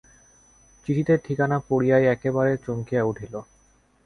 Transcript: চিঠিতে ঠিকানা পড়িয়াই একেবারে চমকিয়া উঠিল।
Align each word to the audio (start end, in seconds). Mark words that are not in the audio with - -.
চিঠিতে 0.87 1.13
ঠিকানা 1.25 1.57
পড়িয়াই 1.67 2.03
একেবারে 2.05 2.51
চমকিয়া 2.65 3.03
উঠিল। 3.03 3.33